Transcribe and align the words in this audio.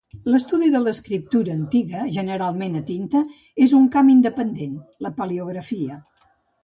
L'estudi 0.35 0.69
de 0.75 0.79
l'escriptura 0.85 1.53
antiga, 1.57 2.01
generalment 2.15 2.79
a 2.79 2.83
tinta, 2.89 3.23
és 3.67 3.77
un 3.81 3.85
camp 3.97 4.11
independent, 4.15 4.77
la 5.09 5.13
paleografia. 5.21 6.01